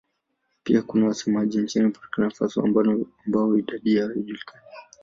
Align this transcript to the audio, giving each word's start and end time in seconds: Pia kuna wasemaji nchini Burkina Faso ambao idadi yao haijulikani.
Pia 0.63 0.81
kuna 0.81 1.07
wasemaji 1.07 1.57
nchini 1.57 1.89
Burkina 1.89 2.29
Faso 2.29 2.61
ambao 3.27 3.57
idadi 3.57 3.95
yao 3.95 4.07
haijulikani. 4.07 4.61